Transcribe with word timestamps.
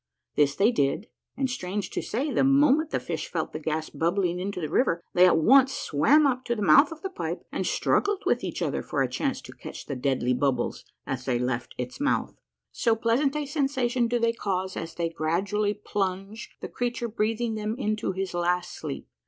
This 0.35 0.55
they 0.55 0.71
did, 0.71 1.05
and, 1.37 1.47
strange 1.47 1.91
to 1.91 2.01
say, 2.01 2.31
the 2.31 2.43
moment 2.43 2.89
the 2.89 2.99
fish 2.99 3.27
felt 3.27 3.53
the 3.53 3.59
gas 3.59 3.91
bubbling 3.91 4.39
into 4.39 4.59
the 4.59 4.67
river, 4.67 5.03
they 5.13 5.27
at 5.27 5.37
once 5.37 5.73
swam 5.75 6.25
up 6.25 6.43
to 6.45 6.55
the 6.55 6.63
mouth 6.63 6.91
of 6.91 7.03
the 7.03 7.09
pipe, 7.11 7.43
and 7.51 7.67
struggled 7.67 8.23
with 8.25 8.43
each 8.43 8.63
other 8.63 8.81
for 8.81 9.03
a 9.03 9.07
chance 9.07 9.41
to 9.41 9.53
catch 9.53 9.85
the 9.85 9.95
deadly 9.95 10.33
bubbles 10.33 10.85
as 11.05 11.25
they 11.25 11.37
left 11.37 11.75
its 11.77 11.99
mouth, 11.99 12.33
so 12.71 12.95
pleasant 12.95 13.35
a 13.35 13.45
sensation 13.45 14.07
do 14.07 14.17
they 14.17 14.33
cause 14.33 14.75
as 14.75 14.95
they 14.95 15.07
gradually 15.07 15.75
plunge, 15.75 16.49
the 16.61 16.67
creature 16.67 17.07
breathing 17.07 17.53
them 17.53 17.75
into 17.77 18.11
his 18.11 18.33
last 18.33 18.71
sleep. 18.73 19.07